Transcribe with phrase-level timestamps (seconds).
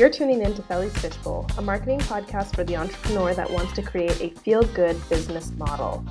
[0.00, 3.82] You're tuning in to Felly's Fishbowl, a marketing podcast for the entrepreneur that wants to
[3.82, 6.02] create a feel good business model.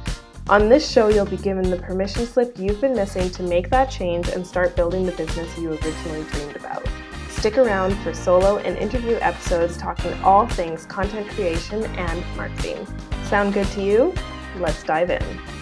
[0.47, 3.89] On this show, you'll be given the permission slip you've been missing to make that
[3.89, 6.87] change and start building the business you originally dreamed about.
[7.29, 12.85] Stick around for solo and interview episodes talking all things content creation and marketing.
[13.23, 14.13] Sound good to you?
[14.57, 15.58] Let's dive in.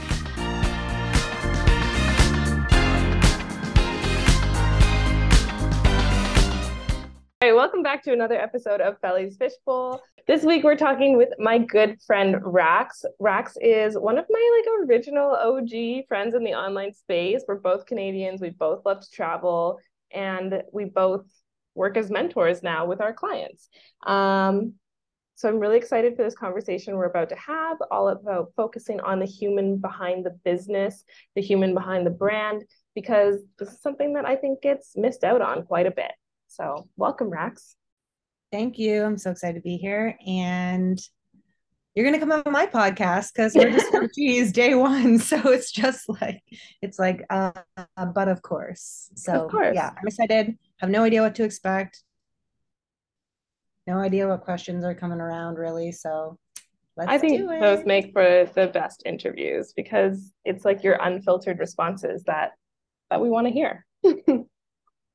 [7.48, 10.02] Right, welcome back to another episode of Felly's Fishbowl.
[10.28, 13.06] This week we're talking with my good friend Racks.
[13.20, 17.46] Racks is one of my like original OG friends in the online space.
[17.48, 18.42] We're both Canadians.
[18.42, 19.80] We both love to travel,
[20.12, 21.24] and we both
[21.74, 23.70] work as mentors now with our clients.
[24.06, 24.74] Um,
[25.36, 29.20] so I'm really excited for this conversation we're about to have, all about focusing on
[29.20, 34.26] the human behind the business, the human behind the brand, because this is something that
[34.26, 36.12] I think gets missed out on quite a bit.
[36.48, 37.76] So welcome, Racks.
[38.52, 39.04] Thank you.
[39.04, 40.18] I'm so excited to be here.
[40.26, 41.00] And
[41.94, 45.20] you're gonna come on my podcast because we're just OGs day one.
[45.28, 46.42] So it's just like
[46.82, 47.52] it's like uh,
[48.14, 49.10] but of course.
[49.16, 49.76] So Of course.
[49.76, 52.04] yeah, I'm excited have no idea what to expect.
[53.88, 55.92] No idea what questions are coming around really.
[55.92, 56.38] So
[56.96, 57.60] let's I think do it.
[57.62, 62.52] those make for the best interviews because it's like your unfiltered responses that
[63.10, 63.86] that we want to hear.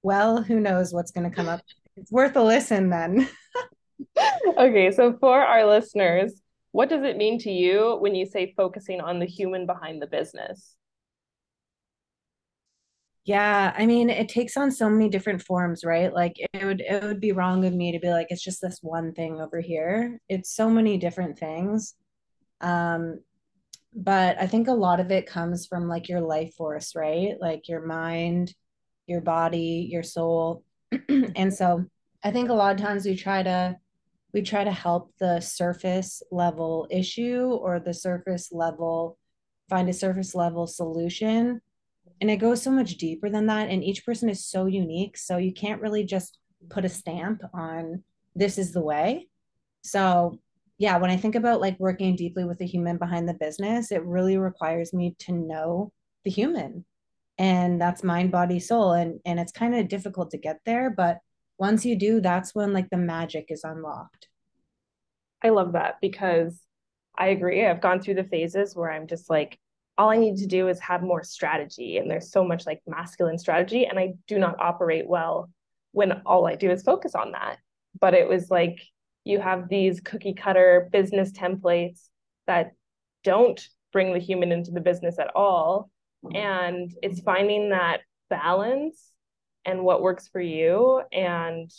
[0.03, 1.61] well, who knows what's gonna come up.
[1.97, 3.29] It's worth a listen then.
[4.59, 6.41] okay, so for our listeners,
[6.73, 10.07] what does it mean to you when you say focusing on the human behind the
[10.07, 10.75] business?
[13.25, 16.13] Yeah, I mean, it takes on so many different forms, right?
[16.13, 18.79] Like it would it would be wrong of me to be like it's just this
[18.83, 20.19] one thing over here.
[20.29, 21.95] It's so many different things.
[22.61, 23.21] Um,
[23.95, 27.35] but I think a lot of it comes from like your life force, right?
[27.41, 28.55] Like your mind,
[29.07, 30.65] your body, your soul.
[31.37, 31.85] and so
[32.23, 33.77] I think a lot of times we try to
[34.33, 39.19] we try to help the surface level issue or the surface level
[39.69, 41.61] find a surface level solution.
[42.21, 43.69] And it goes so much deeper than that.
[43.69, 45.19] And each person is so unique.
[45.19, 46.39] So you can't really just
[46.71, 48.05] put a stamp on
[48.35, 49.29] this is the way.
[49.83, 50.39] So
[50.83, 54.05] yeah when i think about like working deeply with the human behind the business it
[54.05, 55.93] really requires me to know
[56.25, 56.85] the human
[57.39, 61.19] and that's mind body soul and and it's kind of difficult to get there but
[61.59, 64.29] once you do that's when like the magic is unlocked
[65.43, 66.61] i love that because
[67.17, 69.59] i agree i've gone through the phases where i'm just like
[69.99, 71.99] all I need to do is have more strategy.
[71.99, 73.87] And there's so much like masculine strategy.
[73.87, 75.51] And I do not operate well
[75.93, 77.59] when all I do is focus on that.
[78.01, 78.81] But it was like
[79.25, 82.09] you have these cookie cutter business templates
[82.47, 82.73] that
[83.23, 83.61] don't
[83.93, 85.91] bring the human into the business at all.
[86.35, 88.01] And it's finding that
[88.31, 89.11] balance
[89.65, 91.03] and what works for you.
[91.13, 91.71] And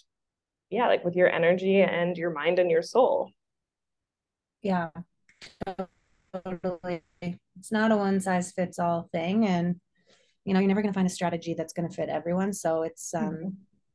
[0.70, 3.32] yeah, like with your energy and your mind and your soul.
[4.62, 4.90] Yeah
[6.34, 7.02] totally.
[7.22, 9.80] It's not a one size fits all thing, and
[10.46, 12.54] you know you're never going to find a strategy that's going to fit everyone.
[12.54, 13.50] So it's um mm-hmm.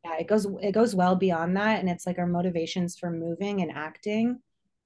[0.04, 3.60] yeah, it goes it goes well beyond that, and it's like our motivations for moving
[3.62, 4.40] and acting,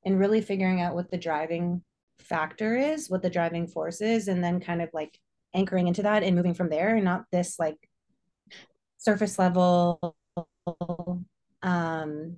[0.05, 1.83] and really figuring out what the driving
[2.19, 5.19] factor is, what the driving force is, and then kind of like
[5.55, 7.79] anchoring into that and moving from there, and not this like
[8.99, 10.15] surface level
[11.63, 12.37] um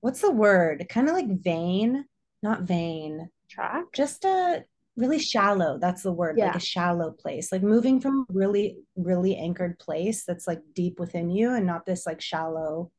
[0.00, 0.86] what's the word?
[0.88, 2.04] Kind of like vain
[2.42, 3.86] not vain track?
[3.92, 4.64] Just a
[4.98, 6.46] really shallow that's the word yeah.
[6.46, 11.30] like a shallow place like moving from really really anchored place that's like deep within
[11.30, 12.90] you and not this like shallow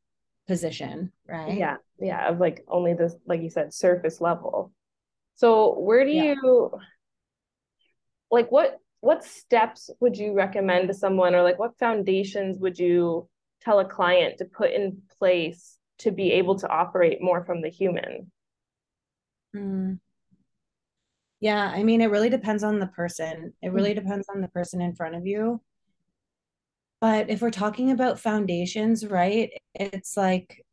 [0.48, 1.58] position right?
[1.58, 4.72] Yeah yeah of like only this like you said surface level.
[5.36, 6.36] So where do yeah.
[6.42, 6.72] you
[8.32, 13.28] like what what steps would you recommend to someone or like what foundations would you
[13.62, 17.70] tell a client to put in place to be able to operate more from the
[17.70, 18.32] human
[19.56, 20.00] mm.
[21.42, 23.54] Yeah, I mean, it really depends on the person.
[23.62, 24.04] It really mm-hmm.
[24.06, 25.62] depends on the person in front of you.
[27.02, 30.66] But if we're talking about foundations, right, it's like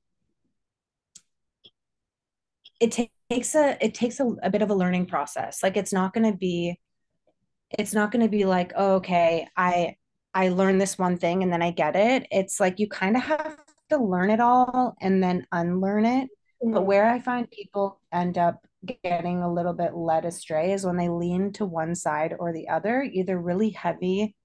[2.80, 2.90] it
[3.30, 5.62] takes a it takes a, a bit of a learning process.
[5.62, 6.80] Like it's not going to be
[7.70, 9.96] it's not going to be like, oh, okay, I
[10.34, 12.26] I learned this one thing and then I get it.
[12.30, 13.56] It's like you kind of have
[13.88, 16.28] to learn it all and then unlearn it.
[16.62, 16.74] Mm-hmm.
[16.74, 18.66] But where I find people end up
[19.02, 22.68] getting a little bit led astray is when they lean to one side or the
[22.68, 24.36] other, either really heavy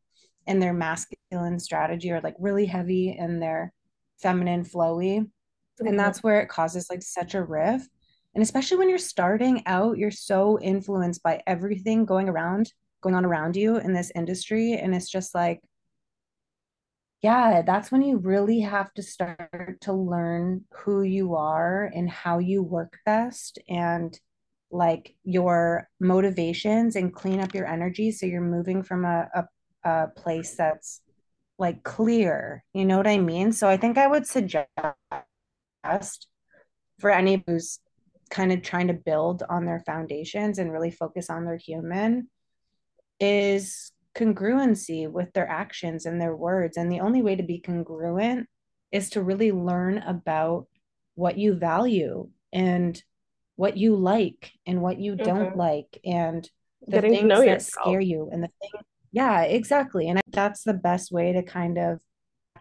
[0.48, 3.74] in their masculine strategy or like really heavy in their
[4.22, 5.20] feminine flowy.
[5.20, 5.88] Mm-hmm.
[5.88, 7.90] And that's where it causes like such a rift.
[8.34, 12.72] And especially when you're starting out, you're so influenced by everything going around,
[13.02, 14.74] going on around you in this industry.
[14.74, 15.62] And it's just like,
[17.22, 22.40] yeah, that's when you really have to start to learn who you are and how
[22.40, 24.20] you work best and
[24.72, 30.08] like your motivations and clean up your energy so you're moving from a, a, a
[30.16, 31.02] place that's
[31.60, 32.64] like clear.
[32.74, 33.52] You know what I mean?
[33.52, 34.68] So I think I would suggest
[37.00, 37.80] for any who's
[38.32, 42.30] kind of trying to build on their foundations and really focus on their human
[43.22, 46.76] is congruency with their actions and their words.
[46.76, 48.48] And the only way to be congruent
[48.92, 50.68] is to really learn about
[51.16, 53.02] what you value and
[53.56, 55.24] what you like and what you mm-hmm.
[55.24, 56.50] don't like and
[56.88, 57.86] the Getting things that yourself.
[57.86, 58.72] scare you and the thing
[59.12, 62.00] yeah exactly and that's the best way to kind of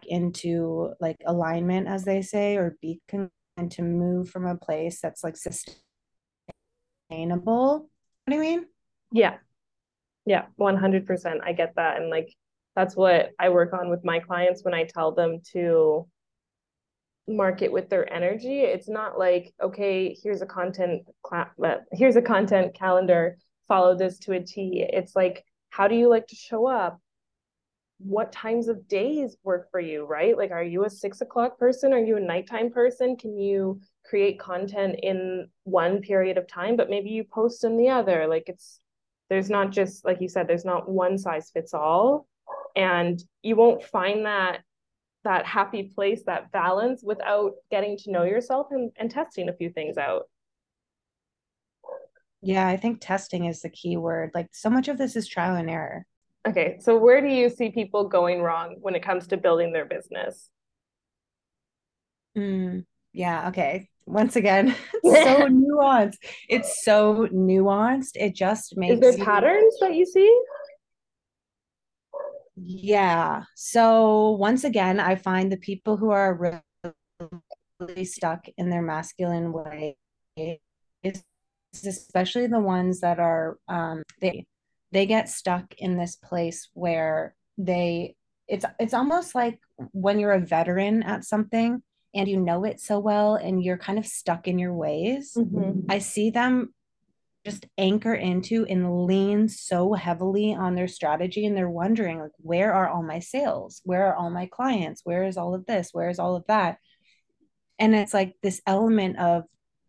[0.05, 4.99] into like alignment as they say or be con- and to move from a place
[5.01, 5.35] that's like
[7.09, 7.89] sustainable
[8.25, 8.65] what do you mean
[9.11, 9.37] yeah
[10.25, 11.39] yeah, 100%.
[11.43, 11.99] I get that.
[11.99, 12.33] And like,
[12.75, 16.07] that's what I work on with my clients when I tell them to
[17.27, 18.61] market with their energy.
[18.61, 23.37] It's not like, okay, here's a content class, uh, here's a content calendar,
[23.67, 24.85] follow this to a T.
[24.87, 26.99] It's like, how do you like to show up?
[27.99, 30.35] What times of days work for you, right?
[30.35, 31.93] Like, are you a six o'clock person?
[31.93, 33.15] Are you a nighttime person?
[33.15, 37.89] Can you create content in one period of time, but maybe you post in the
[37.89, 38.27] other?
[38.27, 38.80] Like, it's
[39.31, 42.27] there's not just like you said there's not one size fits all.
[42.75, 44.59] And you won't find that
[45.23, 49.69] that happy place that balance without getting to know yourself and, and testing a few
[49.69, 50.23] things out.
[52.41, 54.31] Yeah i think testing is the key word.
[54.33, 56.05] Like so much of this is trial and error.
[56.45, 59.85] Okay so where do you see people going wrong when it comes to building their
[59.85, 60.49] business?
[62.35, 66.17] Mm, yeah okay once again so nuanced.
[66.49, 68.11] It's so nuanced.
[68.15, 69.23] It just makes is there you...
[69.23, 70.41] patterns that you see?
[72.55, 73.43] Yeah.
[73.55, 76.61] So once again i find the people who are
[77.79, 79.95] really stuck in their masculine way
[81.73, 84.45] especially the ones that are um they
[84.91, 88.15] they get stuck in this place where they
[88.47, 89.59] it's it's almost like
[89.91, 91.81] when you're a veteran at something
[92.13, 95.81] and you know it so well and you're kind of stuck in your ways, mm-hmm.
[95.89, 96.73] I see them
[97.45, 102.73] just anchor into and lean so heavily on their strategy and they're wondering like where
[102.73, 103.81] are all my sales?
[103.83, 105.01] Where are all my clients?
[105.03, 105.89] Where is all of this?
[105.91, 106.77] Where is all of that?
[107.79, 109.43] And it's like this element of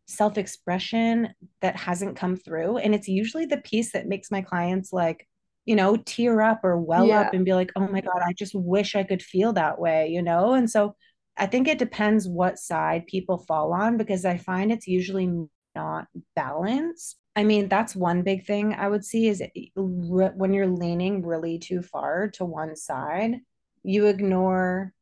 [0.07, 1.29] self-expression
[1.61, 5.27] that hasn't come through and it's usually the piece that makes my clients like
[5.65, 7.21] you know tear up or well yeah.
[7.21, 10.09] up and be like oh my god i just wish i could feel that way
[10.09, 10.55] you know?
[10.55, 10.97] And so
[11.37, 16.07] I think it depends what side people fall on because I find it's usually not
[16.37, 17.19] balanced.
[17.35, 21.59] I mean, that's one big thing I would see is eh, when you're leaning really
[21.59, 23.37] too far to one side,
[23.83, 24.93] you ignore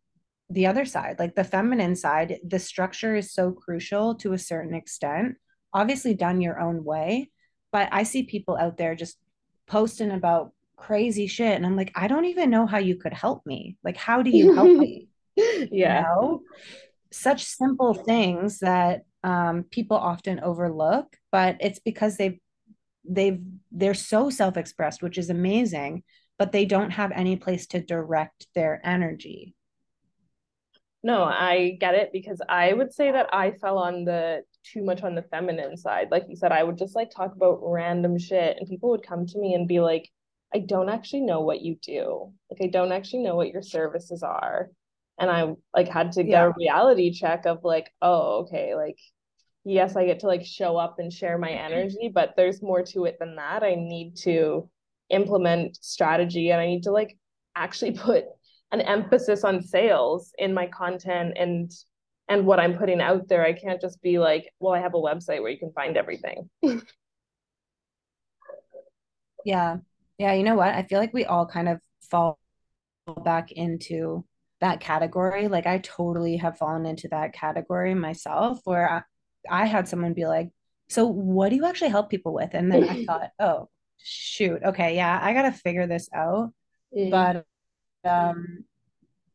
[0.48, 2.38] the other side, like the feminine side.
[2.46, 5.36] The structure is so crucial to a certain extent,
[5.72, 7.30] obviously done your own way.
[7.72, 9.16] But I see people out there just
[9.66, 11.54] posting about crazy shit.
[11.54, 13.76] And I'm like, I don't even know how you could help me.
[13.84, 15.09] Like, how do you help me?
[15.36, 16.00] yeah.
[16.00, 16.42] You know?
[17.12, 22.38] Such simple things that um, people often overlook, but it's because they've
[23.04, 23.40] they've
[23.72, 26.04] they're so self-expressed, which is amazing,
[26.38, 29.54] but they don't have any place to direct their energy.
[31.02, 35.02] No, I get it because I would say that I fell on the too much
[35.02, 36.08] on the feminine side.
[36.10, 39.26] Like you said, I would just like talk about random shit and people would come
[39.26, 40.10] to me and be like,
[40.54, 42.32] I don't actually know what you do.
[42.50, 44.70] Like I don't actually know what your services are
[45.20, 46.46] and I like had to get yeah.
[46.46, 48.98] a reality check of like, oh, okay, like
[49.64, 51.72] yes, I get to like show up and share my mm-hmm.
[51.72, 53.62] energy, but there's more to it than that.
[53.62, 54.68] I need to
[55.10, 57.16] implement strategy and I need to like
[57.54, 58.24] actually put
[58.72, 61.70] an emphasis on sales in my content and
[62.28, 63.44] and what I'm putting out there.
[63.44, 66.48] I can't just be like, well, I have a website where you can find everything.
[69.44, 69.78] yeah.
[70.16, 70.72] Yeah, you know what?
[70.72, 72.38] I feel like we all kind of fall
[73.24, 74.24] back into
[74.60, 75.48] that category.
[75.48, 79.02] Like I totally have fallen into that category myself where I,
[79.62, 80.50] I had someone be like,
[80.88, 82.50] so what do you actually help people with?
[82.52, 84.62] And then I thought, oh, shoot.
[84.62, 84.96] Okay.
[84.96, 85.18] Yeah.
[85.22, 86.52] I got to figure this out.
[87.10, 87.44] But,
[88.04, 88.64] um,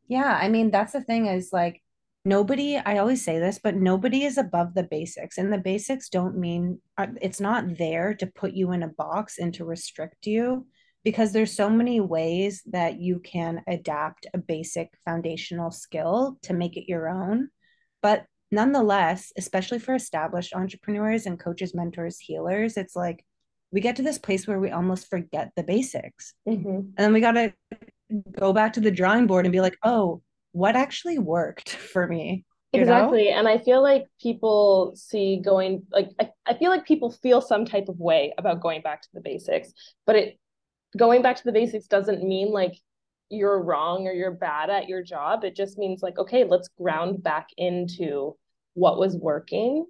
[0.08, 1.82] yeah, I mean, that's the thing is like,
[2.26, 5.38] nobody, I always say this, but nobody is above the basics.
[5.38, 9.38] And the basics don't mean uh, it's not there to put you in a box
[9.38, 10.66] and to restrict you
[11.06, 16.76] because there's so many ways that you can adapt a basic foundational skill to make
[16.76, 17.48] it your own
[18.02, 23.24] but nonetheless especially for established entrepreneurs and coaches mentors healers it's like
[23.72, 26.68] we get to this place where we almost forget the basics mm-hmm.
[26.68, 27.54] and then we got to
[28.38, 30.22] go back to the drawing board and be like oh
[30.56, 32.46] what actually worked for me.
[32.72, 33.26] Exactly.
[33.26, 33.38] Know?
[33.38, 37.66] And I feel like people see going like I, I feel like people feel some
[37.66, 39.72] type of way about going back to the basics,
[40.06, 40.40] but it
[40.96, 42.76] going back to the basics doesn't mean like
[43.30, 45.44] you're wrong or you're bad at your job.
[45.44, 48.36] It just means like, okay, let's ground back into
[48.74, 49.86] what was working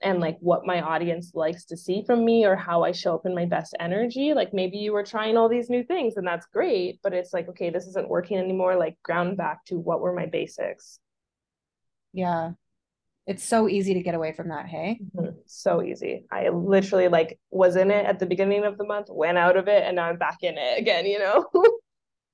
[0.00, 3.26] and like what my audience likes to see from me or how I show up
[3.26, 4.32] in my best energy.
[4.32, 7.48] Like maybe you were trying all these new things and that's great, but it's like,
[7.48, 8.76] okay, this isn't working anymore.
[8.76, 11.00] Like ground back to what were my basics.
[12.12, 12.52] Yeah.
[13.28, 14.98] It's so easy to get away from that, hey?
[15.14, 15.36] Mm-hmm.
[15.44, 16.24] So easy.
[16.32, 19.68] I literally like was in it at the beginning of the month, went out of
[19.68, 21.44] it, and now I'm back in it again, you know?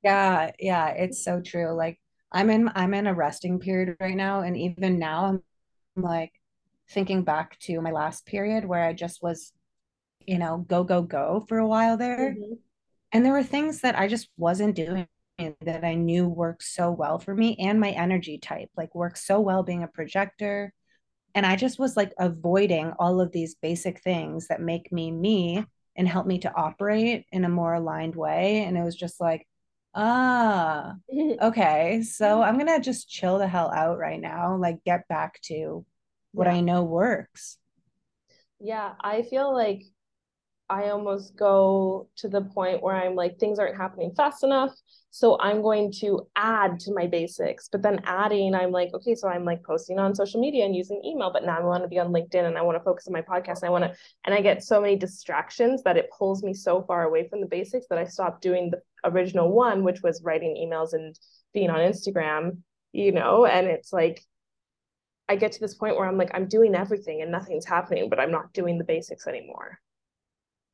[0.05, 1.73] yeah, yeah, it's so true.
[1.73, 1.99] Like
[2.31, 4.43] I'm in I'm in a resting period right now.
[4.43, 5.43] And even now I'm
[5.97, 6.33] like
[6.89, 9.53] thinking back to my last period where I just was,
[10.21, 12.37] you know, go, go, go for a while there.
[12.37, 12.55] Mm-hmm.
[13.11, 15.09] And there were things that I just wasn't doing
[15.63, 19.41] that I knew worked so well for me and my energy type, like works so
[19.41, 20.73] well being a projector.
[21.35, 25.65] And I just was like avoiding all of these basic things that make me me
[25.97, 28.65] and help me to operate in a more aligned way.
[28.65, 29.47] And it was just like,
[29.95, 30.95] ah,
[31.43, 32.03] okay.
[32.03, 35.85] So I'm going to just chill the hell out right now, like get back to
[36.33, 36.55] what yeah.
[36.55, 37.59] I know works.
[38.61, 39.83] Yeah, I feel like
[40.75, 44.73] I almost go to the point where I'm like, things aren't happening fast enough.
[45.11, 47.69] So I'm going to add to my basics.
[47.71, 51.01] But then adding, I'm like, okay, so I'm like posting on social media and using
[51.05, 53.13] email, but now I want to be on LinkedIn and I want to focus on
[53.13, 53.63] my podcast.
[53.63, 56.83] And I want to, and I get so many distractions that it pulls me so
[56.83, 60.57] far away from the basics that I stop doing the original one, which was writing
[60.57, 61.17] emails and
[61.53, 62.59] being on Instagram,
[62.91, 64.25] you know, and it's like,
[65.29, 68.19] I get to this point where I'm like, I'm doing everything and nothing's happening, but
[68.19, 69.79] I'm not doing the basics anymore.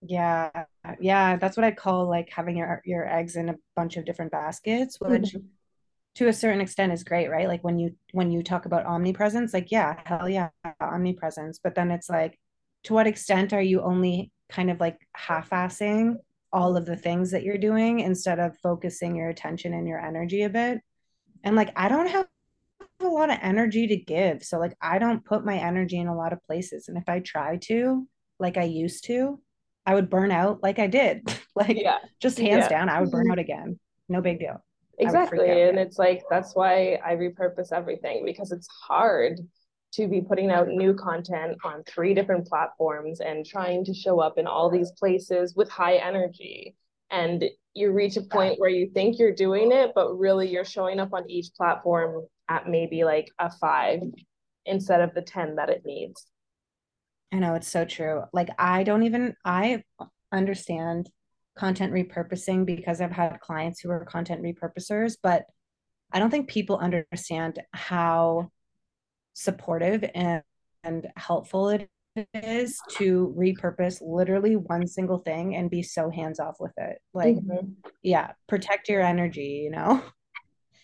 [0.03, 0.65] Yeah.
[0.99, 1.37] Yeah.
[1.37, 4.99] That's what I call like having your your eggs in a bunch of different baskets,
[4.99, 5.47] which mm-hmm.
[6.17, 7.49] to a certain extent is great, right?
[7.49, 10.49] Like when you when you talk about omnipresence, like yeah, hell yeah,
[10.81, 11.61] omnipresence.
[11.63, 12.39] But then it's like,
[12.85, 16.17] to what extent are you only kind of like half-assing
[16.53, 20.45] all of the things that you're doing instead of focusing your attention and your energy
[20.45, 20.81] a bit?
[21.45, 22.27] And like I don't have
[23.01, 24.43] a lot of energy to give.
[24.45, 26.89] So like I don't put my energy in a lot of places.
[26.89, 28.07] And if I try to,
[28.39, 29.41] like I used to,
[29.91, 31.29] I would burn out like I did.
[31.57, 31.99] like yeah.
[32.21, 32.79] just hands yeah.
[32.79, 33.79] down, I would burn out again.
[34.09, 34.63] No big deal.
[35.01, 35.63] Exactly.
[35.63, 39.41] And it's like that's why I repurpose everything because it's hard
[39.95, 44.39] to be putting out new content on three different platforms and trying to show up
[44.39, 46.77] in all these places with high energy.
[47.11, 47.43] And
[47.75, 51.13] you reach a point where you think you're doing it, but really you're showing up
[51.13, 54.03] on each platform at maybe like a five
[54.67, 56.27] instead of the 10 that it needs.
[57.33, 58.23] I know it's so true.
[58.33, 59.85] Like I don't even I
[60.33, 61.11] understand
[61.57, 65.45] content repurposing because I've had clients who are content repurposers, but
[66.13, 68.51] I don't think people understand how
[69.35, 70.43] supportive and,
[70.83, 71.89] and helpful it
[72.35, 76.99] is to repurpose literally one single thing and be so hands off with it.
[77.15, 77.69] Like, mm-hmm.
[78.03, 80.03] yeah, protect your energy, you know?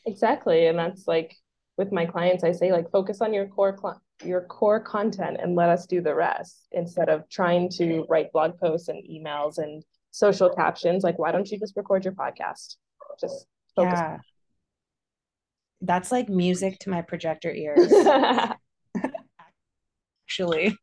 [0.07, 0.67] Exactly.
[0.67, 1.35] And that's like
[1.76, 5.54] with my clients, I say like focus on your core cl- your core content and
[5.54, 9.85] let us do the rest instead of trying to write blog posts and emails and
[10.11, 11.04] social captions.
[11.04, 12.76] Like, why don't you just record your podcast?
[13.20, 13.99] Just focus.
[13.99, 14.18] Yeah.
[15.82, 17.92] That's like music to my projector ears.
[20.25, 20.76] Actually.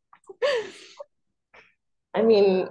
[2.14, 2.68] I mean,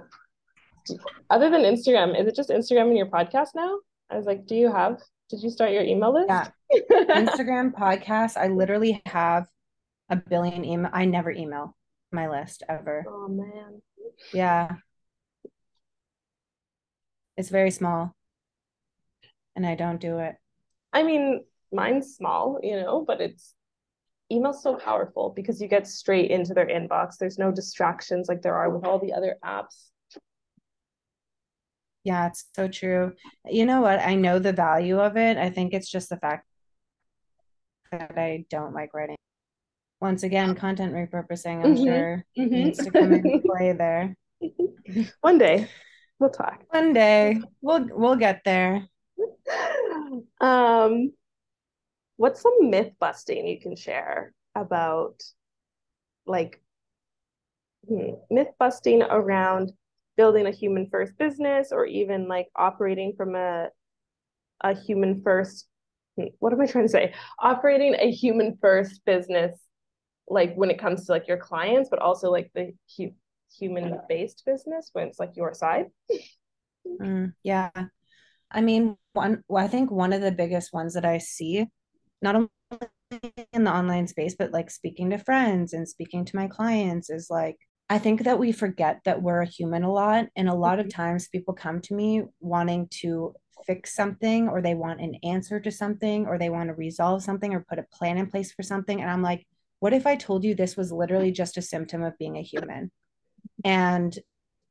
[1.29, 3.77] other than Instagram, is it just Instagram and your podcast now?
[4.09, 6.29] I was like, do you have did you start your email list?
[6.29, 6.47] Yeah.
[6.91, 8.37] Instagram podcast.
[8.37, 9.47] I literally have
[10.13, 10.91] a billion email.
[10.93, 11.75] I never email
[12.11, 13.03] my list ever.
[13.07, 13.81] Oh man.
[14.31, 14.75] Yeah.
[17.35, 18.13] It's very small.
[19.55, 20.35] And I don't do it.
[20.93, 23.55] I mean, mine's small, you know, but it's
[24.31, 27.17] email's so powerful because you get straight into their inbox.
[27.17, 29.89] There's no distractions like there are with all the other apps.
[32.03, 33.13] Yeah, it's so true.
[33.49, 33.99] You know what?
[33.99, 35.37] I know the value of it.
[35.37, 36.45] I think it's just the fact
[37.91, 39.15] that I don't like writing.
[40.03, 41.85] Once again, content repurposing, I'm mm-hmm.
[41.85, 42.53] sure mm-hmm.
[42.53, 44.17] needs to come into play there.
[45.21, 45.69] One day
[46.19, 46.61] we'll talk.
[46.71, 48.85] One day we'll we'll get there.
[50.41, 51.13] Um
[52.17, 55.23] what's some myth busting you can share about
[56.25, 56.61] like
[57.87, 59.71] hmm, myth busting around
[60.17, 63.69] building a human first business or even like operating from a
[64.61, 65.65] a human first
[66.39, 69.57] what am i trying to say operating a human first business
[70.27, 73.13] like when it comes to like your clients but also like the hu-
[73.57, 75.87] human based business when it's like your side
[77.01, 77.69] mm, yeah
[78.51, 81.67] i mean one well, i think one of the biggest ones that i see
[82.21, 82.49] not only
[83.53, 87.27] in the online space, but like speaking to friends and speaking to my clients is
[87.29, 87.57] like,
[87.89, 90.27] I think that we forget that we're a human a lot.
[90.35, 90.89] And a lot of Mm-hmm.
[90.89, 93.35] times people come to me wanting to
[93.67, 97.53] fix something or they want an answer to something or they want to resolve something
[97.53, 99.01] or put a plan in place for something.
[99.01, 99.45] And I'm like,
[99.83, 102.89] what if I told you this was literally just a symptom of being a human?
[103.65, 104.17] And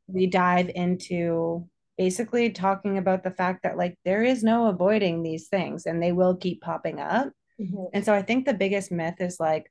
[0.06, 5.48] we dive into basically talking about the fact that like there is no avoiding these
[5.48, 7.30] things and they will keep popping up.
[7.60, 7.90] Mhm.
[7.92, 9.70] And so I think the biggest myth is like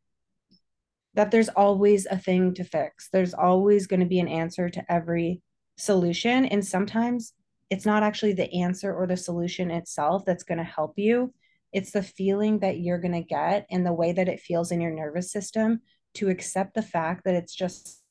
[1.15, 3.10] that there's always a thing to fix.
[3.12, 5.41] There's always going to be an answer to every
[5.75, 6.45] solution.
[6.45, 7.33] And sometimes
[7.71, 11.33] it's not actually the answer or the solution itself that's going to help you.
[11.73, 14.81] It's the feeling that you're going to get and the way that it feels in
[14.81, 15.81] your nervous system
[16.15, 18.03] to accept the fact that it's just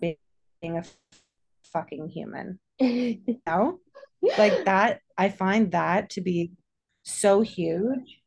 [0.00, 0.16] being
[0.62, 0.84] a
[1.72, 2.58] fucking human.
[2.80, 3.78] You know?
[4.38, 6.52] Like that, I find that to be
[7.04, 8.20] so huge.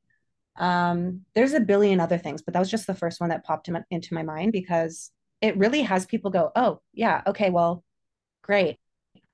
[0.58, 3.70] Um, there's a billion other things, but that was just the first one that popped
[3.90, 7.84] into my mind because it really has people go, oh, yeah, okay, well,
[8.42, 8.78] great.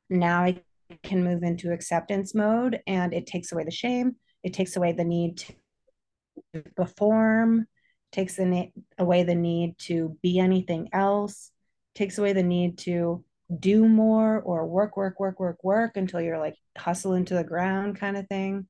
[0.10, 0.62] Now I
[1.02, 4.16] can move into acceptance mode and it takes away the shame.
[4.44, 7.68] It takes away the need to perform,
[8.12, 11.52] takes away the need to be anything else,
[11.96, 13.24] takes away the need to
[13.60, 18.00] do more or work, work, work, work, work until you're like hustle into the ground
[18.00, 18.68] kind of thing.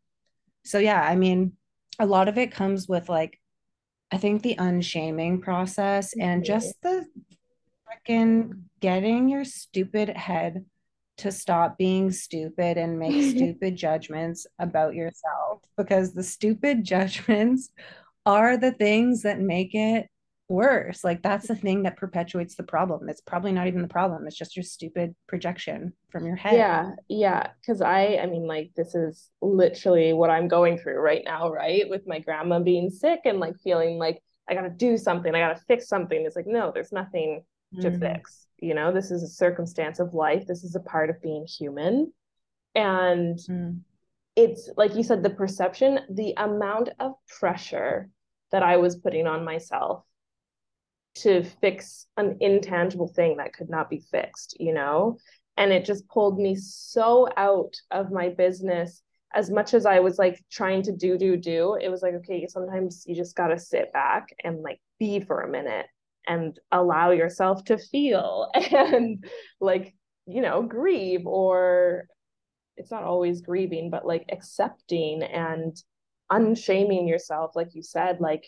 [0.63, 1.53] So yeah, I mean,
[1.99, 3.39] a lot of it comes with like
[4.11, 7.05] I think the unshaming process and just the
[8.07, 10.65] freaking getting your stupid head
[11.17, 17.69] to stop being stupid and make stupid judgments about yourself because the stupid judgments
[18.25, 20.07] are the things that make it
[20.49, 21.03] worse.
[21.03, 23.09] Like that's the thing that perpetuates the problem.
[23.09, 24.27] It's probably not even the problem.
[24.27, 26.53] It's just your stupid projection from your head.
[26.53, 27.47] Yeah, yeah.
[27.59, 31.89] Because I, I mean, like, this is literally what I'm going through right now, right?
[31.89, 35.61] With my grandma being sick and like feeling like I gotta do something, I gotta
[35.67, 36.23] fix something.
[36.25, 37.43] It's like, no, there's nothing
[37.81, 37.99] to Mhm.
[37.99, 38.47] fix.
[38.57, 40.45] You know, this is a circumstance of life.
[40.47, 42.13] This is a part of being human.
[42.75, 43.81] And Mm.
[44.35, 48.09] it's like you said, the perception, the amount of pressure
[48.51, 50.05] that I was putting on myself
[51.15, 55.17] to fix an intangible thing that could not be fixed, you know?
[55.57, 59.03] And it just pulled me so out of my business.
[59.35, 62.47] As much as I was like trying to do, do, do, it was like, okay,
[62.47, 65.87] sometimes you just got to sit back and like be for a minute
[66.27, 69.23] and allow yourself to feel and
[69.59, 72.07] like, you know, grieve or
[72.77, 75.75] it's not always grieving, but like accepting and
[76.29, 78.45] unshaming yourself, like you said, like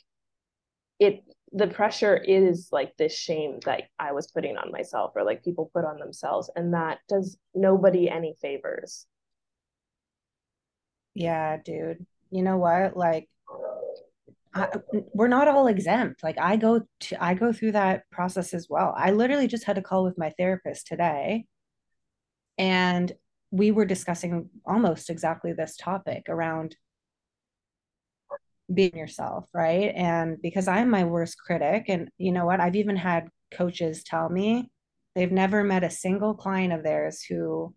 [0.99, 5.43] it the pressure is like this shame that I was putting on myself or like
[5.43, 9.05] people put on themselves, and that does nobody any favors.
[11.13, 12.05] Yeah, dude.
[12.29, 12.97] You know what?
[12.97, 13.29] Like
[14.55, 14.69] I,
[15.13, 16.23] we're not all exempt.
[16.23, 18.93] Like I go to I go through that process as well.
[18.97, 21.45] I literally just had a call with my therapist today
[22.57, 23.11] and
[23.51, 26.75] we were discussing almost exactly this topic around
[28.73, 29.91] being yourself, right?
[29.95, 32.59] And because I'm my worst critic and you know what?
[32.59, 34.69] I've even had coaches tell me
[35.15, 37.73] they've never met a single client of theirs who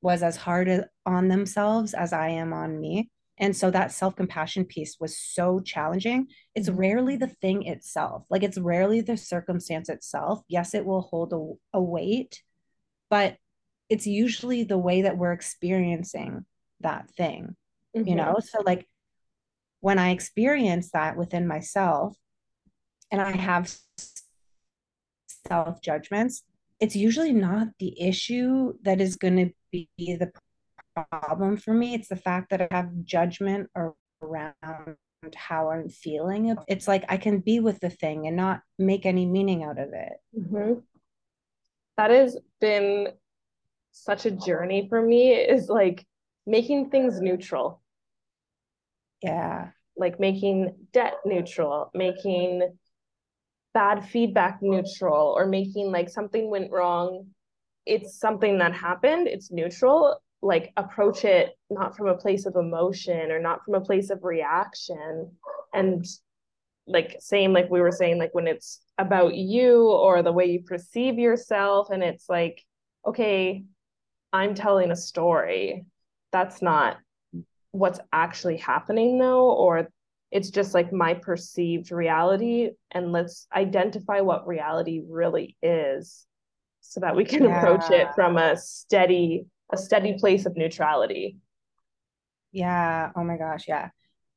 [0.00, 3.10] was as hard on themselves as I am on me.
[3.42, 6.28] And so that self compassion piece was so challenging.
[6.54, 6.76] It's Mhm.
[6.78, 10.42] rarely the thing itself, like it's rarely the circumstance itself.
[10.48, 12.44] Yes, it will hold a, a weight,
[13.10, 13.36] but
[13.88, 16.46] it's usually the way that we're experiencing
[16.80, 17.56] that thing,
[18.04, 18.16] you Mhm.
[18.16, 18.38] know?
[18.38, 18.88] So, like,
[19.80, 22.16] when I experience that within myself
[23.10, 23.74] and I have
[25.48, 26.44] self judgments,
[26.78, 30.30] it's usually not the issue that is going to be the
[30.96, 31.94] problem for me.
[31.94, 33.70] It's the fact that I have judgment
[34.22, 34.96] around
[35.36, 36.56] how I'm feeling.
[36.68, 39.92] It's like I can be with the thing and not make any meaning out of
[39.92, 40.12] it.
[40.36, 40.82] Mhm.
[41.96, 43.12] That has been
[43.92, 46.06] such a journey for me is like
[46.46, 47.80] making things neutral,
[49.22, 49.70] Yeah.
[49.96, 52.78] like making debt neutral, making
[53.74, 57.34] bad feedback neutral, or making like something went wrong.
[57.86, 60.20] It's something that happened, it's neutral.
[60.42, 64.24] Like approach it not from a place of emotion or not from a place of
[64.24, 65.30] reaction.
[65.72, 66.04] And
[66.86, 70.62] like same like we were saying like when it's about you or the way you
[70.62, 72.60] perceive yourself and it's like
[73.06, 73.62] okay
[74.32, 75.84] i'm telling a story.
[76.32, 76.96] That's not
[77.70, 79.88] what's actually happening though or
[80.32, 82.70] it's just like my perceived reality.
[82.90, 86.26] And let's identify what reality really is
[86.80, 91.36] so that we can approach it from a steady a steady place of neutrality
[92.52, 93.10] Yeah.
[93.16, 93.66] Oh my gosh.
[93.66, 93.90] Yeah.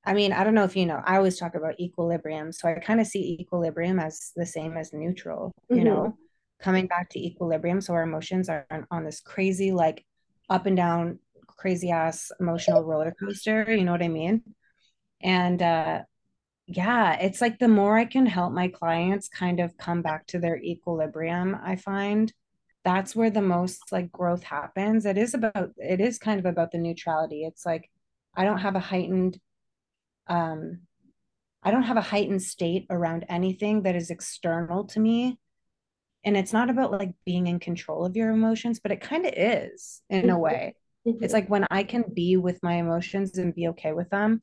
[0.05, 2.51] I mean, I don't know if you know, I always talk about equilibrium.
[2.51, 5.85] So I kind of see equilibrium as the same as neutral, you mm-hmm.
[5.85, 6.17] know,
[6.61, 7.81] coming back to equilibrium.
[7.81, 10.05] So our emotions are on this crazy, like
[10.49, 13.65] up and down, crazy ass emotional roller coaster.
[13.67, 14.43] You know what I mean?
[15.21, 16.03] And uh,
[16.67, 20.39] yeah, it's like the more I can help my clients kind of come back to
[20.39, 22.31] their equilibrium, I find
[22.85, 25.05] that's where the most like growth happens.
[25.05, 27.43] It is about, it is kind of about the neutrality.
[27.43, 27.89] It's like,
[28.35, 29.39] I don't have a heightened
[30.27, 30.79] um,
[31.65, 35.39] I don't have a heightened state around anything that is external to me.
[36.23, 39.33] And it's not about like being in control of your emotions, but it kind of
[39.35, 40.75] is in a way.
[41.07, 41.23] Mm-hmm.
[41.23, 44.41] It's like when I can be with my emotions and be okay with them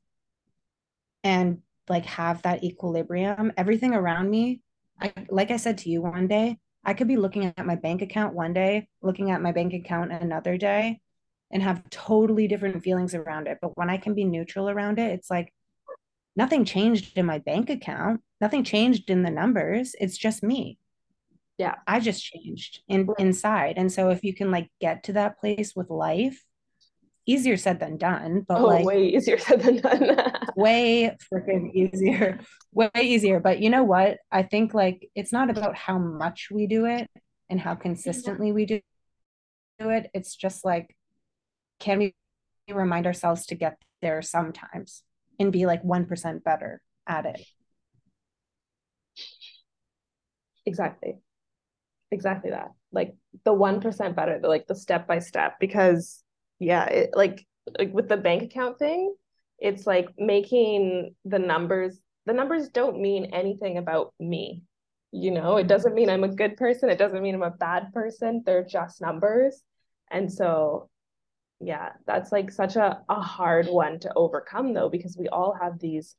[1.22, 4.61] and like have that equilibrium, everything around me,
[5.00, 8.03] I like I said to you one day, I could be looking at my bank
[8.03, 11.01] account one day, looking at my bank account another day,
[11.51, 13.59] and have totally different feelings around it.
[13.61, 15.53] But when I can be neutral around it, it's like
[16.35, 18.23] nothing changed in my bank account.
[18.40, 19.95] Nothing changed in the numbers.
[20.01, 20.79] It's just me.
[21.59, 21.77] Yeah.
[21.87, 23.75] I just changed in inside.
[23.77, 26.42] And so if you can like get to that place with life
[27.26, 30.16] easier said than done but oh, like way easier said than done
[30.56, 32.40] way freaking easier
[32.72, 36.66] way easier but you know what i think like it's not about how much we
[36.66, 37.08] do it
[37.48, 38.80] and how consistently we do
[39.78, 40.96] it it's just like
[41.78, 42.14] can we
[42.72, 45.02] remind ourselves to get there sometimes
[45.38, 47.40] and be like 1% better at it.
[50.64, 51.18] Exactly.
[52.11, 52.70] Exactly that.
[52.92, 56.21] Like the 1% better, the, like the step by step because
[56.62, 57.46] yeah, it like
[57.79, 59.14] like with the bank account thing,
[59.59, 64.62] it's like making the numbers the numbers don't mean anything about me.
[65.11, 67.92] You know, it doesn't mean I'm a good person, it doesn't mean I'm a bad
[67.92, 68.42] person.
[68.46, 69.62] They're just numbers.
[70.11, 70.88] And so
[71.61, 75.79] yeah that's like such a, a hard one to overcome though because we all have
[75.79, 76.16] these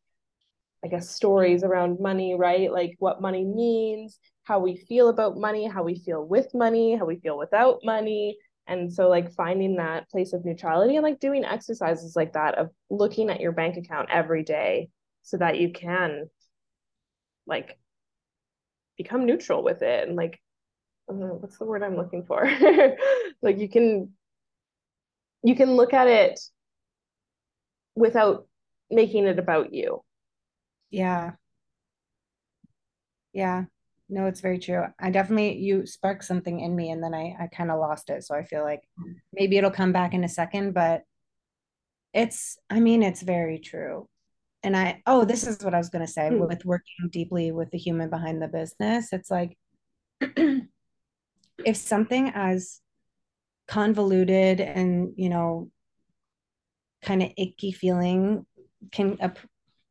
[0.84, 5.68] i guess stories around money right like what money means how we feel about money
[5.68, 10.10] how we feel with money how we feel without money and so like finding that
[10.10, 14.10] place of neutrality and like doing exercises like that of looking at your bank account
[14.12, 14.90] every day
[15.22, 16.30] so that you can
[17.46, 17.78] like
[18.98, 20.40] become neutral with it and like
[21.08, 22.46] what's the word i'm looking for
[23.42, 24.10] like you can
[25.44, 26.40] you can look at it
[27.96, 28.48] without
[28.90, 30.04] making it about you.
[30.90, 31.34] Yeah.
[33.34, 33.66] Yeah.
[34.14, 34.86] No, it's very true.
[35.00, 38.24] I definitely you sparked something in me and then I I kind of lost it.
[38.24, 38.82] So I feel like
[39.34, 41.02] maybe it'll come back in a second, but
[42.14, 44.08] it's I mean it's very true.
[44.62, 46.46] And I oh, this is what I was going to say hmm.
[46.46, 49.12] with working deeply with the human behind the business.
[49.14, 49.58] It's like
[50.22, 52.82] if something as
[53.68, 55.72] convoluted and you know
[57.02, 58.46] kind of icky feeling
[58.92, 59.18] can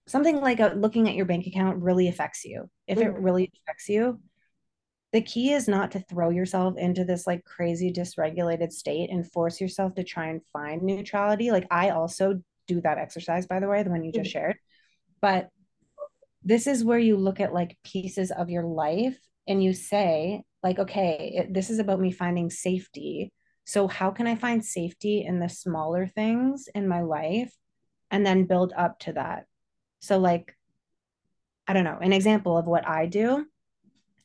[0.06, 3.02] something like a, looking at your bank account really affects you if mm.
[3.02, 4.20] it really affects you
[5.12, 9.60] the key is not to throw yourself into this like crazy dysregulated state and force
[9.60, 13.82] yourself to try and find neutrality like i also do that exercise by the way
[13.82, 14.32] the one you just mm.
[14.32, 14.56] shared
[15.20, 15.48] but
[16.44, 20.78] this is where you look at like pieces of your life and you say like
[20.78, 23.32] okay it, this is about me finding safety
[23.64, 27.54] so, how can I find safety in the smaller things in my life
[28.10, 29.46] and then build up to that?
[30.02, 30.56] So, like,
[31.66, 33.46] I don't know, an example of what I do,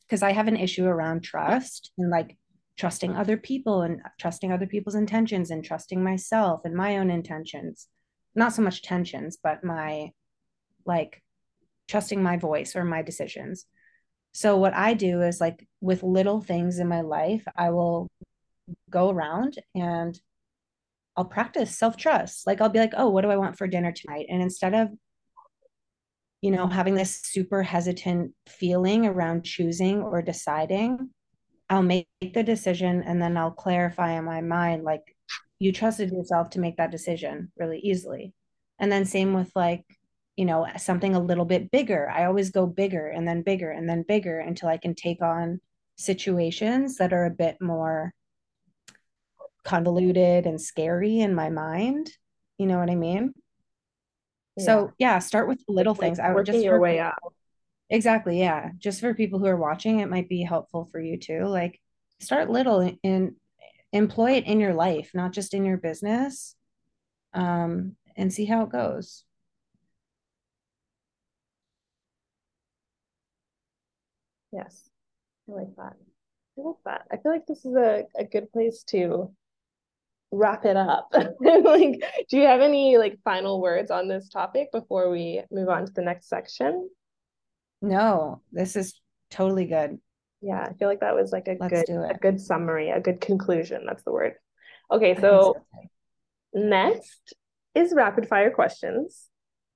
[0.01, 2.35] because I have an issue around trust and like
[2.77, 7.87] trusting other people and trusting other people's intentions and trusting myself and my own intentions.
[8.35, 10.11] Not so much tensions, but my
[10.85, 11.21] like
[11.87, 13.65] trusting my voice or my decisions.
[14.33, 18.09] So, what I do is like with little things in my life, I will
[18.89, 20.19] go around and
[21.15, 22.47] I'll practice self trust.
[22.47, 24.25] Like I'll be like, oh, what do I want for dinner tonight?
[24.29, 24.89] And instead of,
[26.47, 31.09] you know, having this super hesitant feeling around choosing or deciding,
[31.69, 35.01] I'll make the decision and then I'll clarify in my mind, like,
[35.59, 38.33] you trusted yourself to make that decision really easily.
[38.79, 39.83] And then same with like,
[40.37, 42.09] you know, something a little bit bigger.
[42.09, 45.59] I always go bigger and then bigger and then bigger until I can take on
[45.97, 48.13] situations that are a bit more
[49.65, 52.09] convoluted and scary in my mind.
[52.57, 53.33] You know what I mean?
[54.57, 54.63] Yeah.
[54.63, 56.19] So yeah, start with little like things.
[56.19, 57.15] I would just your way out.
[57.89, 58.39] Exactly.
[58.39, 58.71] Yeah.
[58.77, 61.45] Just for people who are watching, it might be helpful for you too.
[61.45, 61.79] Like
[62.19, 63.35] start little and
[63.93, 66.55] employ it in your life, not just in your business.
[67.33, 69.23] Um, and see how it goes.
[74.51, 74.89] Yes.
[75.49, 75.93] I like that.
[76.57, 77.05] I like that.
[77.11, 79.31] I feel like this is a, a good place to
[80.31, 81.09] wrap it up.
[81.39, 85.85] like, do you have any like final words on this topic before we move on
[85.85, 86.89] to the next section?
[87.81, 88.99] No, this is
[89.31, 89.99] totally good.
[90.41, 93.21] Yeah, I feel like that was like a Let's good a good summary, a good
[93.21, 93.83] conclusion.
[93.85, 94.33] That's the word.
[94.91, 95.55] Okay, so
[96.53, 97.33] next
[97.75, 99.29] is rapid fire questions.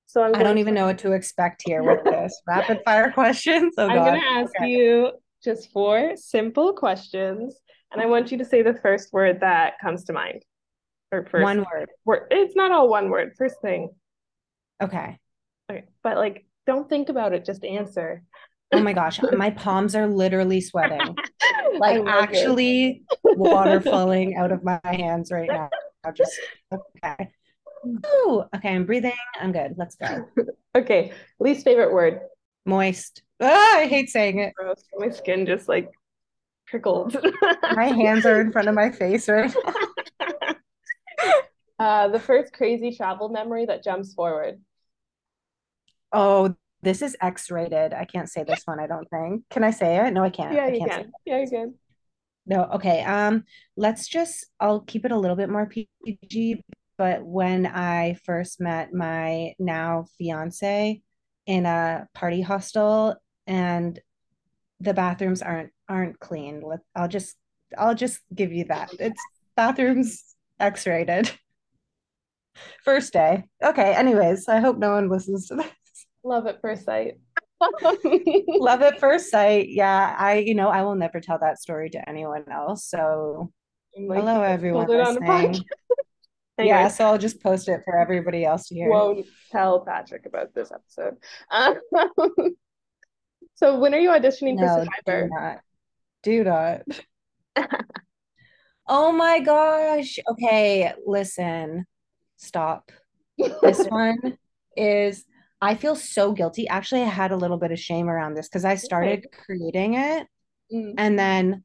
[0.06, 2.42] So I'm I don't going even to- know what to expect here with this.
[2.48, 3.76] Rapid fire questions.
[3.78, 4.06] Oh I'm God.
[4.06, 4.70] gonna ask Okay.
[4.70, 5.12] you
[5.44, 7.56] just four simple questions,
[7.92, 10.44] and I want you to say the first word that comes to mind.
[11.12, 11.90] Or first One word.
[12.06, 12.28] word.
[12.32, 13.34] It's not all one word.
[13.38, 13.90] First thing.
[14.82, 15.20] Okay.
[15.70, 17.46] Okay, but like, don't think about it.
[17.46, 18.24] Just answer.
[18.74, 21.16] Oh my gosh, my palms are literally sweating.
[21.80, 22.12] Like love it.
[22.12, 25.70] actually water falling out of my hands right now.
[26.04, 26.38] I'm just
[26.74, 27.32] okay.
[27.86, 29.14] Ooh, okay, I'm breathing.
[29.40, 29.76] I'm good.
[29.78, 30.26] Let's go.
[30.76, 32.20] Okay, least favorite word.
[32.66, 33.24] Moist.
[33.40, 34.54] Ah, I hate saying it.
[34.56, 34.84] Gross.
[34.98, 35.92] My skin just like
[36.72, 37.16] prickled.
[37.76, 39.54] My hands are in front of my face right
[41.80, 44.60] uh, the first crazy travel memory that jumps forward.
[46.12, 47.94] Oh, this is X-rated.
[47.94, 49.44] I can't say this one, I don't think.
[49.50, 50.14] Can I say it?
[50.14, 50.54] No, I can't.
[50.54, 51.12] Yeah, I you can't can.
[51.26, 51.76] Yeah, you can.
[52.48, 53.04] No, okay.
[53.04, 53.44] Um,
[53.78, 56.64] let's just I'll keep it a little bit more PG,
[56.98, 61.02] but when I first met my now fiance
[61.46, 64.00] in a party hostel and
[64.82, 66.62] the bathrooms aren't aren't clean.
[66.62, 67.36] Let I'll just
[67.78, 68.92] I'll just give you that.
[69.00, 69.22] It's
[69.56, 70.24] bathrooms
[70.60, 71.32] X-rated.
[72.84, 73.46] First day.
[73.64, 75.68] Okay, anyways, I hope no one listens to this.
[76.24, 77.14] Love at first sight.
[78.48, 79.70] Love at first sight.
[79.70, 82.86] Yeah, I, you know, I will never tell that story to anyone else.
[82.86, 83.52] So
[83.98, 85.64] like, hello everyone pulled it on a listening.
[86.60, 88.90] Yeah, so I'll just post it for everybody else to hear.
[88.90, 91.18] won't tell Patrick about this episode.
[91.50, 91.80] Um,
[93.62, 95.30] so when are you auditioning for No, do Survivor?
[95.32, 95.60] not.
[96.24, 96.82] Do not.
[98.88, 100.20] Oh my gosh.
[100.30, 101.86] Okay, listen.
[102.36, 102.92] Stop.
[103.62, 104.38] This one
[104.76, 105.24] is,
[105.62, 106.68] I feel so guilty.
[106.68, 110.28] Actually, I had a little bit of shame around this because I started creating it
[110.74, 110.94] Mm.
[110.98, 111.64] and then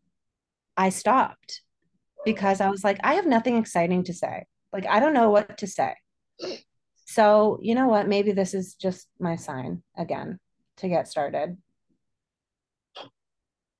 [0.76, 1.62] I stopped
[2.24, 4.44] because I was like, I have nothing exciting to say.
[4.72, 5.94] Like, I don't know what to say.
[7.06, 8.08] So, you know what?
[8.08, 10.38] Maybe this is just my sign again
[10.78, 11.56] to get started.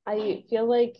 [0.06, 0.96] I feel like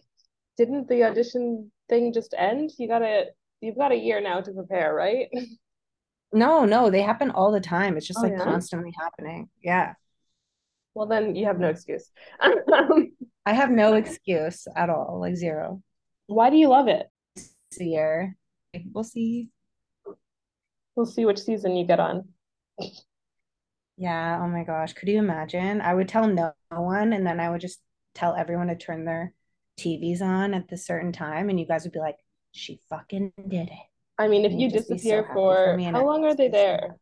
[0.56, 2.72] didn't the audition thing just end?
[2.78, 3.26] You gotta
[3.60, 5.28] you've got a year now to prepare, right?
[6.32, 7.96] No, no, they happen all the time.
[7.96, 8.44] It's just Oh, like yeah?
[8.44, 9.48] constantly happening.
[9.62, 9.94] Yeah.
[10.94, 12.10] Well, then you have no excuse.
[12.40, 15.82] I have no excuse at all, like zero.
[16.26, 17.08] Why do you love it?
[17.34, 18.36] This year.
[18.92, 19.50] We'll see.
[20.94, 22.28] We'll see which season you get on.
[23.96, 24.92] Yeah, oh my gosh.
[24.92, 25.80] Could you imagine?
[25.80, 27.80] I would tell no one and then I would just
[28.16, 29.32] tell everyone to turn their
[29.78, 32.16] TVs on at the certain time and you guys would be like,
[32.52, 33.86] she fucking did it.
[34.18, 36.58] I mean, if you you'd so disappear for me how long are they be so
[36.58, 36.96] there?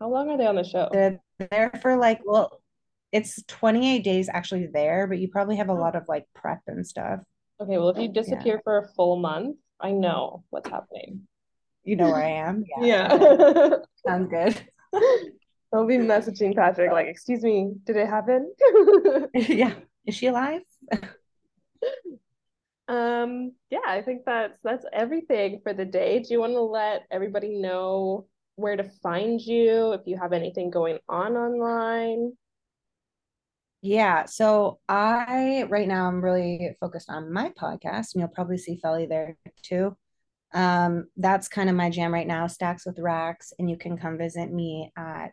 [0.00, 0.88] How long are they on the show?
[0.92, 2.60] They're there for like, well,
[3.10, 5.76] it's 28 days actually there, but you probably have a Oh.
[5.76, 7.20] lot of like prep and stuff.
[7.60, 11.26] Okay, well, if you disappear for a full month, I know what's happening.
[11.84, 12.64] You know where I am?
[12.78, 12.86] Okay.
[12.88, 13.68] Yeah.
[14.06, 14.54] Sounds good.
[15.74, 18.52] I'll be messaging Patrick like, excuse me, did it happen?
[19.34, 19.74] Yeah.
[20.06, 20.62] Is she alive?
[22.88, 26.18] Um, yeah, I think that's that's everything for the day.
[26.18, 30.70] Do you want to let everybody know where to find you if you have anything
[30.70, 32.32] going on online?
[33.80, 38.76] Yeah, so I right now I'm really focused on my podcast, and you'll probably see
[38.76, 39.96] Felly there too.
[40.52, 44.18] Um, that's kind of my jam right now, Stacks with Racks, and you can come
[44.18, 45.32] visit me at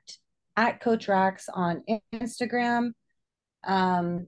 [0.55, 2.93] at Coach Racks on Instagram.
[3.65, 4.27] Um,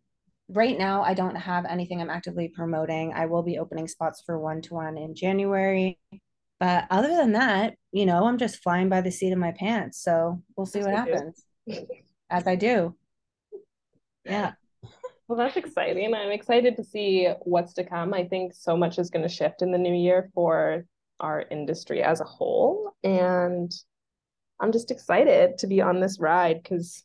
[0.52, 3.14] right now I don't have anything I'm actively promoting.
[3.14, 5.98] I will be opening spots for one to one in January.
[6.60, 10.04] But other than that, you know, I'm just flying by the seat of my pants.
[10.04, 11.12] So we'll see As what do.
[11.12, 11.44] happens.
[12.30, 12.96] As I do.
[14.26, 14.54] Yeah.
[15.28, 16.14] Well, that's exciting.
[16.14, 18.14] I'm excited to see what's to come.
[18.14, 20.86] I think so much is going to shift in the new year for
[21.20, 22.92] our industry as a whole.
[23.04, 23.74] And
[24.60, 27.04] I'm just excited to be on this ride because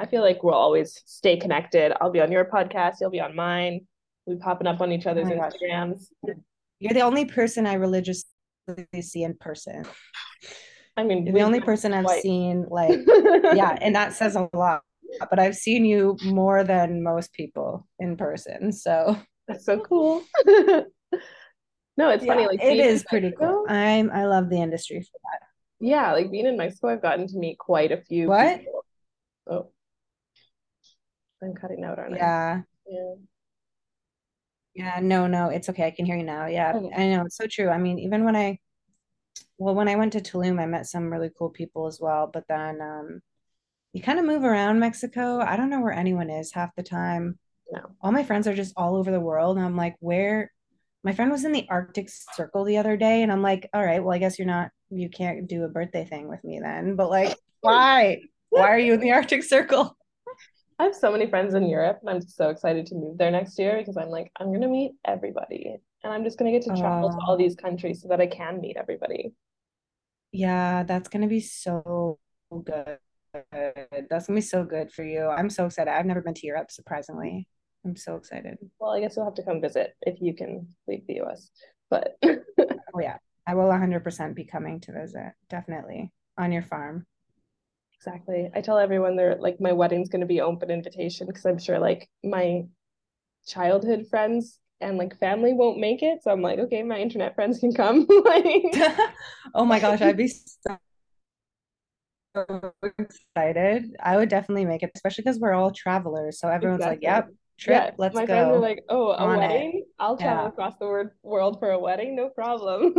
[0.00, 1.92] I feel like we'll always stay connected.
[2.00, 3.86] I'll be on your podcast, you'll be on mine.
[4.26, 5.52] We'll be popping up on each oh other's my gosh.
[5.62, 6.06] Instagrams.
[6.78, 8.24] You're the only person I religiously
[9.00, 9.84] see in person.
[10.96, 12.22] I mean, You're the only person I've twice.
[12.22, 12.98] seen like
[13.54, 14.82] yeah, and that says a lot.
[15.28, 18.72] But I've seen you more than most people in person.
[18.72, 19.16] So
[19.48, 20.22] That's so cool.
[21.96, 22.42] No, it's funny.
[22.42, 23.66] yeah, Like it is pretty cool.
[23.68, 25.46] I'm I love the industry for that.
[25.86, 28.58] Yeah, like being in Mexico, I've gotten to meet quite a few What?
[28.60, 28.84] people.
[29.50, 29.70] Oh,
[31.42, 32.08] I'm cutting out, I?
[32.10, 32.62] Yeah.
[32.86, 33.14] Yeah.
[34.74, 35.86] Yeah, no, no, it's okay.
[35.86, 36.46] I can hear you now.
[36.46, 36.94] Yeah, Okay.
[36.94, 37.68] I know it's so true.
[37.68, 38.58] I mean, even when I
[39.58, 42.30] well, when I went to Tulum, I met some really cool people as well.
[42.32, 43.20] But then um,
[43.92, 45.40] you kind of move around Mexico.
[45.40, 47.38] I don't know where anyone is half the time.
[47.70, 47.90] No.
[48.00, 49.56] All my friends are just all over the world.
[49.56, 50.50] And I'm like, where?
[51.02, 54.02] My friend was in the Arctic Circle the other day, and I'm like, all right,
[54.02, 56.96] well, I guess you're not, you can't do a birthday thing with me then.
[56.96, 58.20] But like, why?
[58.50, 59.96] Why are you in the Arctic Circle?
[60.80, 63.58] I have so many friends in Europe, and I'm so excited to move there next
[63.58, 67.10] year because I'm like, I'm gonna meet everybody, and I'm just gonna get to travel
[67.10, 69.34] to all these countries so that I can meet everybody.
[70.32, 72.18] yeah, that's gonna be so
[72.64, 72.96] good.
[73.52, 75.26] That's gonna be so good for you.
[75.26, 75.90] I'm so excited.
[75.92, 77.46] I've never been to Europe, surprisingly.
[77.84, 78.56] I'm so excited.
[78.78, 81.50] Well, I guess you'll have to come visit if you can leave the US.
[81.90, 85.32] But Oh yeah, I will 100% be coming to visit.
[85.50, 87.04] Definitely on your farm.
[88.00, 91.78] Exactly, I tell everyone they're like my wedding's gonna be open invitation because I'm sure
[91.78, 92.64] like my
[93.46, 96.22] childhood friends and like family won't make it.
[96.22, 98.06] So I'm like, okay, my internet friends can come.
[98.24, 98.74] Like
[99.54, 100.28] Oh my gosh, I'd be
[100.66, 100.78] so
[102.98, 103.96] excited.
[104.00, 106.38] I would definitely make it, especially because we're all travelers.
[106.38, 107.08] So everyone's like, exactly.
[107.08, 107.28] yep,
[107.66, 108.20] Yeah, trip, let's go.
[108.20, 109.48] my friends are like, oh, a on it.
[109.48, 109.84] wedding?
[109.98, 110.48] I'll travel Yeah.
[110.48, 112.94] across the world for a wedding, no problem.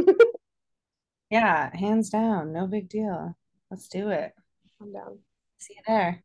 [1.32, 2.52] Yeah, hands down.
[2.54, 3.36] No big deal.
[3.72, 4.34] Let's do it.
[4.82, 5.20] I'm down.
[5.60, 6.24] See you there.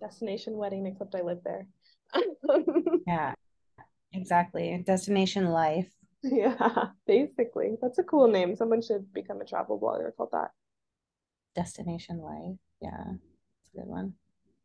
[0.00, 1.66] Destination wedding, except I live there.
[3.06, 3.34] Yeah,
[4.12, 4.82] exactly.
[4.86, 5.90] Destination life.
[6.22, 7.76] Yeah, basically.
[7.80, 8.56] That's a cool name.
[8.56, 10.50] Someone should become a travel blogger called that.
[11.54, 12.58] Destination life.
[12.80, 14.14] Yeah, it's a good one.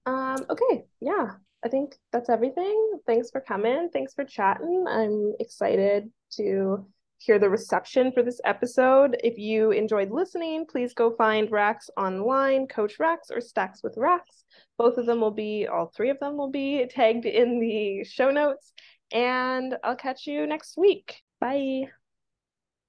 [0.05, 1.33] Um, okay, yeah.
[1.63, 2.99] I think that's everything.
[3.05, 3.89] Thanks for coming.
[3.93, 4.85] Thanks for chatting.
[4.87, 6.85] I'm excited to
[7.23, 9.15] hear the reception for this episode.
[9.23, 14.43] If you enjoyed listening, please go find Racks online, Coach Racks or Stacks with Racks.
[14.77, 18.29] Both of them will be, all three of them will be tagged in the show
[18.29, 18.73] notes.
[19.13, 21.21] And I'll catch you next week.
[21.39, 21.85] Bye.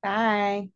[0.02, 0.70] Bye.